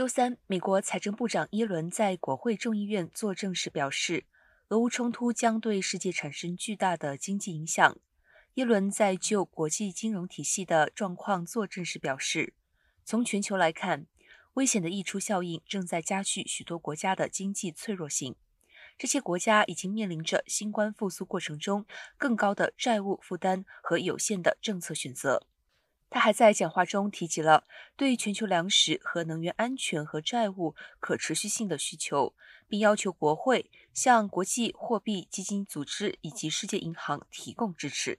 [0.00, 4.24] 周三，美国财政部长耶伦在国会众议院作证时表示，
[4.68, 7.98] 俄乌冲突将对世界产生巨大的经济影响。
[8.54, 12.54] 耶伦在就国际金融体系的状况作证时表示，
[13.04, 14.06] 从全球来看，
[14.54, 18.34] 危险的溢出效应正在加剧许多国家的经济脆弱性。
[18.96, 21.84] 这些国家已经面临着新冠复苏过程中
[22.16, 25.46] 更高的债务负担和有限的政策选择。
[26.10, 27.64] 他还在讲话中提及了
[27.96, 32.34] 对全球粮食和能源安全和债务可持续性的需求，
[32.68, 38.18] 并要求国会向国际货币基金组织以及世界银行提供支持。